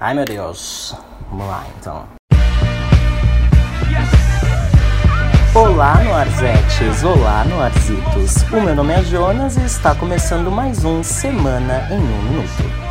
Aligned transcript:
Ai 0.00 0.12
meu 0.12 0.24
Deus. 0.24 0.94
Vamos 1.30 1.46
lá 1.46 1.64
então. 1.78 2.04
Olá, 5.54 6.02
Noarzetes! 6.02 7.04
Olá, 7.04 7.44
Noarzitos! 7.44 8.42
O 8.52 8.60
meu 8.60 8.74
nome 8.74 8.92
é 8.92 9.02
Jonas 9.04 9.56
e 9.56 9.64
está 9.64 9.94
começando 9.94 10.50
mais 10.50 10.84
um 10.84 11.02
Semana 11.04 11.86
em 11.92 11.98
um 11.98 12.22
Minuto. 12.22 12.84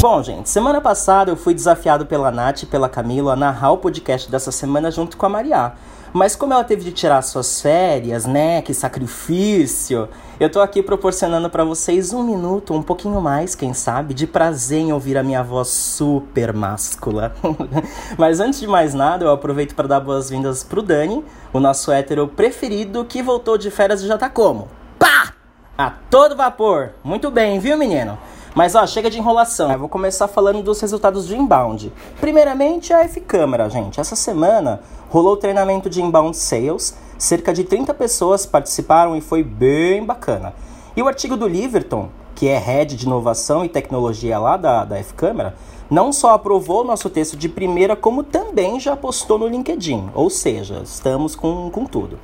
Bom, 0.00 0.22
gente, 0.22 0.48
semana 0.48 0.80
passada 0.80 1.30
eu 1.30 1.36
fui 1.36 1.54
desafiado 1.54 2.06
pela 2.06 2.30
Nath 2.30 2.62
e 2.62 2.66
pela 2.66 2.88
Camila 2.88 3.32
a 3.32 3.36
narrar 3.36 3.72
o 3.72 3.78
podcast 3.78 4.30
dessa 4.30 4.52
semana 4.52 4.90
junto 4.90 5.16
com 5.16 5.26
a 5.26 5.28
Maria. 5.28 5.72
Mas 6.12 6.36
como 6.36 6.52
ela 6.52 6.62
teve 6.62 6.84
de 6.84 6.92
tirar 6.92 7.22
suas 7.22 7.62
férias, 7.62 8.26
né? 8.26 8.60
Que 8.60 8.74
sacrifício! 8.74 10.08
Eu 10.38 10.50
tô 10.50 10.60
aqui 10.60 10.82
proporcionando 10.82 11.48
para 11.48 11.64
vocês 11.64 12.12
um 12.12 12.22
minuto, 12.22 12.74
um 12.74 12.82
pouquinho 12.82 13.20
mais, 13.20 13.54
quem 13.54 13.72
sabe, 13.72 14.12
de 14.12 14.26
prazer 14.26 14.80
em 14.80 14.92
ouvir 14.92 15.16
a 15.16 15.22
minha 15.22 15.42
voz 15.42 15.68
super 15.68 16.52
máscula. 16.52 17.34
Mas 18.18 18.40
antes 18.40 18.60
de 18.60 18.66
mais 18.66 18.92
nada, 18.92 19.24
eu 19.24 19.30
aproveito 19.30 19.74
para 19.74 19.88
dar 19.88 20.00
boas-vindas 20.00 20.62
pro 20.62 20.82
Dani, 20.82 21.24
o 21.52 21.60
nosso 21.60 21.90
hétero 21.90 22.28
preferido 22.28 23.04
que 23.06 23.22
voltou 23.22 23.56
de 23.56 23.70
férias 23.70 24.02
e 24.02 24.06
já 24.06 24.18
tá 24.18 24.28
como? 24.28 24.68
Pá! 24.98 25.32
A 25.78 25.90
todo 26.10 26.36
vapor! 26.36 26.90
Muito 27.02 27.30
bem, 27.30 27.58
viu, 27.58 27.78
menino? 27.78 28.18
Mas 28.54 28.74
ó, 28.74 28.86
chega 28.86 29.08
de 29.08 29.18
enrolação. 29.18 29.72
Eu 29.72 29.78
vou 29.78 29.88
começar 29.88 30.28
falando 30.28 30.62
dos 30.62 30.80
resultados 30.80 31.26
de 31.26 31.34
inbound. 31.34 31.90
Primeiramente, 32.20 32.92
a 32.92 33.00
F-Câmara, 33.04 33.70
gente. 33.70 33.98
Essa 33.98 34.14
semana 34.14 34.80
rolou 35.08 35.32
o 35.32 35.36
treinamento 35.38 35.88
de 35.88 36.02
inbound 36.02 36.36
sales. 36.36 36.94
Cerca 37.16 37.52
de 37.52 37.64
30 37.64 37.94
pessoas 37.94 38.44
participaram 38.44 39.16
e 39.16 39.22
foi 39.22 39.42
bem 39.42 40.04
bacana. 40.04 40.54
E 40.94 41.02
o 41.02 41.08
artigo 41.08 41.36
do 41.36 41.48
Liverton, 41.48 42.10
que 42.34 42.46
é 42.46 42.58
head 42.58 42.94
de 42.94 43.06
inovação 43.06 43.64
e 43.64 43.68
tecnologia 43.70 44.38
lá 44.38 44.58
da, 44.58 44.84
da 44.84 44.98
F-Câmara, 44.98 45.54
não 45.88 46.12
só 46.12 46.34
aprovou 46.34 46.82
o 46.82 46.86
nosso 46.86 47.08
texto 47.08 47.36
de 47.36 47.48
primeira, 47.48 47.96
como 47.96 48.22
também 48.22 48.78
já 48.78 48.94
postou 48.94 49.38
no 49.38 49.46
LinkedIn. 49.46 50.10
Ou 50.14 50.28
seja, 50.28 50.82
estamos 50.84 51.34
com, 51.34 51.70
com 51.70 51.86
tudo. 51.86 52.18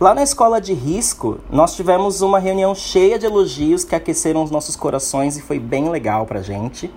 Lá 0.00 0.12
na 0.12 0.24
escola 0.24 0.60
de 0.60 0.74
risco, 0.74 1.38
nós 1.48 1.76
tivemos 1.76 2.20
uma 2.20 2.40
reunião 2.40 2.74
cheia 2.74 3.16
de 3.16 3.26
elogios 3.26 3.84
que 3.84 3.94
aqueceram 3.94 4.42
os 4.42 4.50
nossos 4.50 4.74
corações 4.74 5.36
e 5.36 5.42
foi 5.42 5.60
bem 5.60 5.88
legal 5.88 6.26
pra 6.26 6.42
gente. 6.42 6.92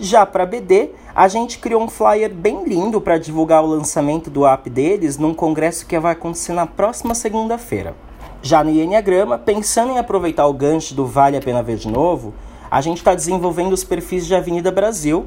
Já 0.00 0.24
para 0.24 0.46
BD, 0.46 0.92
a 1.14 1.28
gente 1.28 1.58
criou 1.58 1.82
um 1.82 1.88
flyer 1.88 2.32
bem 2.32 2.64
lindo 2.64 3.02
para 3.02 3.18
divulgar 3.18 3.62
o 3.62 3.66
lançamento 3.66 4.30
do 4.30 4.46
app 4.46 4.70
deles 4.70 5.18
num 5.18 5.34
congresso 5.34 5.84
que 5.84 5.98
vai 5.98 6.12
acontecer 6.12 6.54
na 6.54 6.66
próxima 6.66 7.14
segunda-feira. 7.14 7.94
Já 8.40 8.64
no 8.64 8.70
Enneagrama, 8.70 9.36
pensando 9.36 9.92
em 9.92 9.98
aproveitar 9.98 10.46
o 10.46 10.54
gancho 10.54 10.94
do 10.94 11.04
Vale 11.04 11.36
a 11.36 11.40
Pena 11.40 11.62
Ver 11.62 11.76
de 11.76 11.88
Novo, 11.88 12.32
a 12.70 12.80
gente 12.80 12.96
está 12.96 13.14
desenvolvendo 13.14 13.74
os 13.74 13.84
perfis 13.84 14.26
de 14.26 14.34
Avenida 14.34 14.72
Brasil 14.72 15.26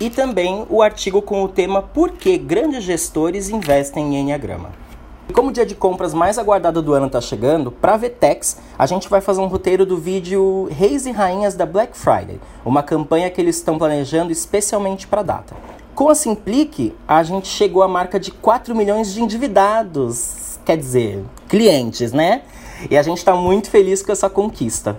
e 0.00 0.10
também 0.10 0.66
o 0.68 0.82
artigo 0.82 1.22
com 1.22 1.44
o 1.44 1.48
tema 1.48 1.80
Por 1.80 2.10
que 2.10 2.36
grandes 2.36 2.82
gestores 2.82 3.48
investem 3.48 4.16
em 4.16 4.20
Enneagrama. 4.22 4.83
E 5.28 5.32
como 5.32 5.48
o 5.48 5.52
dia 5.52 5.64
de 5.64 5.74
compras 5.74 6.12
mais 6.12 6.38
aguardado 6.38 6.82
do 6.82 6.92
ano 6.92 7.06
está 7.06 7.20
chegando, 7.20 7.72
para 7.72 7.96
Vetex, 7.96 8.58
a 8.78 8.84
gente 8.86 9.08
vai 9.08 9.20
fazer 9.20 9.40
um 9.40 9.46
roteiro 9.46 9.86
do 9.86 9.96
vídeo 9.96 10.68
Reis 10.70 11.06
e 11.06 11.12
Rainhas 11.12 11.54
da 11.54 11.64
Black 11.64 11.96
Friday, 11.96 12.38
uma 12.64 12.82
campanha 12.82 13.30
que 13.30 13.40
eles 13.40 13.56
estão 13.56 13.78
planejando 13.78 14.30
especialmente 14.30 15.06
para 15.06 15.20
a 15.20 15.24
data. 15.24 15.56
Com 15.94 16.10
a 16.10 16.14
Simplique, 16.14 16.94
a 17.08 17.22
gente 17.22 17.48
chegou 17.48 17.82
à 17.82 17.88
marca 17.88 18.20
de 18.20 18.32
4 18.32 18.74
milhões 18.74 19.14
de 19.14 19.22
endividados, 19.22 20.58
quer 20.64 20.76
dizer, 20.76 21.24
clientes, 21.48 22.12
né? 22.12 22.42
E 22.90 22.98
a 22.98 23.02
gente 23.02 23.18
está 23.18 23.34
muito 23.34 23.70
feliz 23.70 24.02
com 24.02 24.12
essa 24.12 24.28
conquista. 24.28 24.98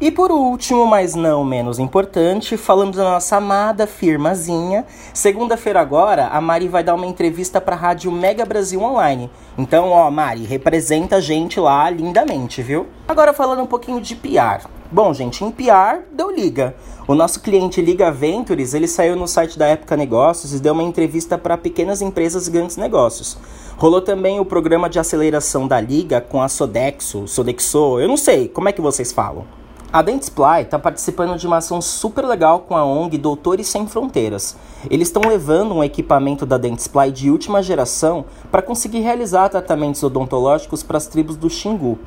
E 0.00 0.12
por 0.12 0.30
último, 0.30 0.86
mas 0.86 1.16
não 1.16 1.44
menos 1.44 1.80
importante, 1.80 2.56
falamos 2.56 2.96
da 2.96 3.02
nossa 3.02 3.36
amada 3.36 3.84
firmazinha. 3.84 4.86
Segunda-feira 5.12 5.80
agora, 5.80 6.28
a 6.28 6.40
Mari 6.40 6.68
vai 6.68 6.84
dar 6.84 6.94
uma 6.94 7.04
entrevista 7.04 7.60
para 7.60 7.74
a 7.74 7.78
Rádio 7.78 8.12
Mega 8.12 8.46
Brasil 8.46 8.80
Online. 8.80 9.28
Então, 9.58 9.90
ó, 9.90 10.08
Mari, 10.08 10.44
representa 10.44 11.16
a 11.16 11.20
gente 11.20 11.58
lá 11.58 11.90
lindamente, 11.90 12.62
viu? 12.62 12.86
Agora 13.08 13.32
falando 13.32 13.62
um 13.62 13.66
pouquinho 13.66 14.00
de 14.00 14.14
PR. 14.14 14.68
Bom, 14.88 15.12
gente, 15.12 15.42
em 15.44 15.50
PR, 15.50 16.04
deu 16.12 16.30
liga. 16.30 16.76
O 17.08 17.14
nosso 17.16 17.40
cliente 17.40 17.82
Liga 17.82 18.08
Ventures, 18.12 18.74
ele 18.74 18.86
saiu 18.86 19.16
no 19.16 19.26
site 19.26 19.58
da 19.58 19.66
Época 19.66 19.96
Negócios 19.96 20.54
e 20.54 20.60
deu 20.60 20.74
uma 20.74 20.82
entrevista 20.84 21.36
para 21.36 21.58
pequenas 21.58 22.00
empresas 22.00 22.46
e 22.46 22.52
grandes 22.52 22.76
negócios. 22.76 23.36
Rolou 23.76 24.00
também 24.00 24.38
o 24.38 24.44
programa 24.44 24.88
de 24.88 25.00
aceleração 25.00 25.66
da 25.66 25.80
Liga 25.80 26.20
com 26.20 26.40
a 26.40 26.48
Sodexo, 26.48 27.26
Sodexo, 27.26 27.98
eu 27.98 28.06
não 28.06 28.16
sei, 28.16 28.46
como 28.46 28.68
é 28.68 28.72
que 28.72 28.80
vocês 28.80 29.10
falam? 29.10 29.58
A 29.90 30.02
Dentsply 30.02 30.64
está 30.64 30.78
participando 30.78 31.38
de 31.38 31.46
uma 31.46 31.56
ação 31.56 31.80
super 31.80 32.22
legal 32.26 32.60
com 32.60 32.76
a 32.76 32.84
ONG 32.84 33.16
Doutores 33.16 33.68
Sem 33.68 33.86
Fronteiras. 33.86 34.54
Eles 34.90 35.08
estão 35.08 35.22
levando 35.22 35.74
um 35.74 35.82
equipamento 35.82 36.44
da 36.44 36.58
Dentsply 36.58 37.10
de 37.10 37.30
última 37.30 37.62
geração 37.62 38.26
para 38.50 38.60
conseguir 38.60 39.00
realizar 39.00 39.48
tratamentos 39.48 40.02
odontológicos 40.02 40.82
para 40.82 40.98
as 40.98 41.06
tribos 41.06 41.38
do 41.38 41.48
Xingu. 41.48 41.98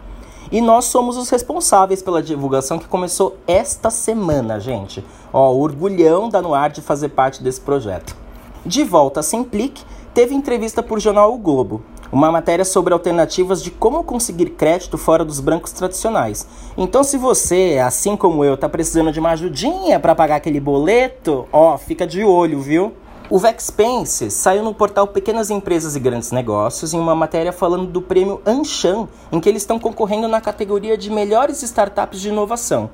E 0.52 0.62
nós 0.62 0.86
somos 0.86 1.18
os 1.18 1.32
responsáveis 1.32 2.04
pela 2.04 2.22
divulgação 2.22 2.78
que 2.78 2.88
começou 2.88 3.38
esta 3.48 3.90
semana, 3.90 4.60
gente. 4.60 5.04
Ó, 5.34 5.52
orgulhão 5.52 6.30
da 6.30 6.40
Noir 6.40 6.72
de 6.72 6.84
fazer 6.84 7.10
parte 7.10 7.42
desse 7.42 7.62
projeto. 7.62 8.16
De 8.64 8.84
volta 8.84 9.22
a 9.22 9.24
Semplic, 9.24 9.82
teve 10.14 10.36
entrevista 10.36 10.84
por 10.84 11.00
jornal 11.00 11.34
O 11.34 11.38
Globo 11.40 11.82
uma 12.12 12.32
matéria 12.32 12.66
sobre 12.66 12.94
alternativas 12.94 13.64
de 13.64 13.72
como 13.72 14.04
conseguir 14.04 14.52
crédito 14.52 14.98
fora 14.98 15.24
dos 15.24 15.40
bancos 15.40 15.72
tradicionais. 15.72 16.46
Então, 16.78 17.04
se 17.04 17.18
você, 17.18 17.82
assim 17.84 18.18
como 18.18 18.44
eu, 18.44 18.56
está 18.56 18.68
precisando 18.68 19.12
de 19.12 19.20
uma 19.20 19.32
ajudinha 19.32 20.00
para 20.00 20.14
pagar 20.14 20.36
aquele 20.36 20.60
boleto, 20.60 21.48
ó, 21.52 21.78
fica 21.78 22.06
de 22.06 22.24
olho, 22.24 22.60
viu? 22.60 22.94
O 23.30 23.40
Vexpense 23.40 24.30
saiu 24.30 24.62
no 24.62 24.74
portal 24.74 25.08
Pequenas 25.08 25.50
Empresas 25.50 25.96
e 25.96 26.02
Grandes 26.02 26.34
Negócios 26.34 26.94
em 26.94 27.00
uma 27.00 27.16
matéria 27.16 27.54
falando 27.54 27.86
do 27.86 28.02
prêmio 28.02 28.42
Anshan, 28.46 29.08
em 29.32 29.40
que 29.40 29.48
eles 29.48 29.62
estão 29.62 29.80
concorrendo 29.80 30.28
na 30.28 30.42
categoria 30.42 30.98
de 30.98 31.10
melhores 31.10 31.64
startups 31.64 32.20
de 32.20 32.28
inovação. 32.28 32.90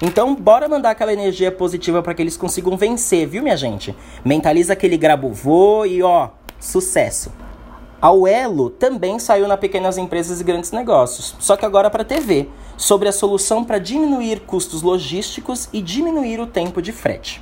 Então, 0.00 0.34
bora 0.34 0.66
mandar 0.66 0.92
aquela 0.92 1.12
energia 1.12 1.52
positiva 1.52 2.02
para 2.02 2.14
que 2.14 2.22
eles 2.22 2.38
consigam 2.38 2.74
vencer, 2.74 3.28
viu, 3.28 3.42
minha 3.42 3.56
gente? 3.56 3.94
Mentaliza 4.24 4.72
aquele 4.72 4.96
grabovô 4.96 5.84
e 5.84 6.02
ó, 6.02 6.30
sucesso! 6.58 7.30
A 8.02 8.10
Uelo 8.10 8.68
também 8.68 9.20
saiu 9.20 9.46
na 9.46 9.56
Pequenas 9.56 9.96
Empresas 9.96 10.40
e 10.40 10.44
Grandes 10.44 10.72
Negócios, 10.72 11.36
só 11.38 11.56
que 11.56 11.64
agora 11.64 11.88
para 11.88 12.02
TV, 12.02 12.48
sobre 12.76 13.08
a 13.08 13.12
solução 13.12 13.62
para 13.62 13.78
diminuir 13.78 14.40
custos 14.40 14.82
logísticos 14.82 15.68
e 15.72 15.80
diminuir 15.80 16.40
o 16.40 16.46
tempo 16.48 16.82
de 16.82 16.90
frete. 16.90 17.40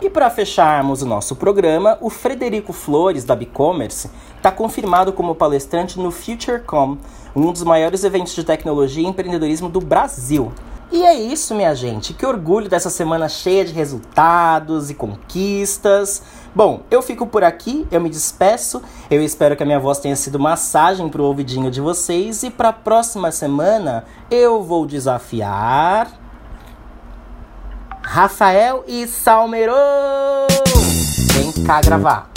E 0.00 0.08
para 0.08 0.30
fecharmos 0.30 1.02
o 1.02 1.06
nosso 1.06 1.36
programa, 1.36 1.98
o 2.00 2.08
Frederico 2.08 2.72
Flores, 2.72 3.22
da 3.22 3.36
Bicommerce, 3.36 4.10
está 4.34 4.50
confirmado 4.50 5.12
como 5.12 5.34
palestrante 5.34 6.00
no 6.00 6.10
FutureCom, 6.10 6.96
um 7.36 7.52
dos 7.52 7.62
maiores 7.62 8.02
eventos 8.02 8.34
de 8.34 8.44
tecnologia 8.44 9.02
e 9.02 9.10
empreendedorismo 9.10 9.68
do 9.68 9.78
Brasil. 9.78 10.50
E 10.90 11.04
é 11.04 11.14
isso, 11.14 11.54
minha 11.54 11.74
gente. 11.74 12.14
Que 12.14 12.24
orgulho 12.24 12.68
dessa 12.68 12.88
semana 12.88 13.28
cheia 13.28 13.64
de 13.64 13.72
resultados 13.72 14.90
e 14.90 14.94
conquistas. 14.94 16.22
Bom, 16.54 16.80
eu 16.90 17.02
fico 17.02 17.26
por 17.26 17.44
aqui, 17.44 17.86
eu 17.90 18.00
me 18.00 18.08
despeço. 18.08 18.82
Eu 19.10 19.22
espero 19.22 19.54
que 19.54 19.62
a 19.62 19.66
minha 19.66 19.78
voz 19.78 19.98
tenha 19.98 20.16
sido 20.16 20.38
massagem 20.38 21.08
pro 21.08 21.24
ouvidinho 21.24 21.70
de 21.70 21.80
vocês. 21.80 22.42
E 22.42 22.50
para 22.50 22.70
a 22.70 22.72
próxima 22.72 23.30
semana 23.30 24.04
eu 24.30 24.62
vou 24.62 24.86
desafiar. 24.86 26.10
Rafael 28.02 28.84
e 28.86 29.06
Salmerô! 29.06 29.74
Vem 31.34 31.52
cá 31.64 31.82
gravar. 31.82 32.30